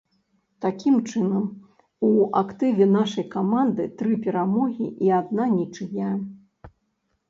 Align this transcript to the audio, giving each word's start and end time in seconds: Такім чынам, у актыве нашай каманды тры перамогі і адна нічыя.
Такім 0.65 0.95
чынам, 1.11 1.43
у 2.09 2.09
актыве 2.43 2.89
нашай 2.97 3.29
каманды 3.39 3.89
тры 4.03 4.13
перамогі 4.27 4.93
і 5.07 5.17
адна 5.23 5.43
нічыя. 5.57 6.07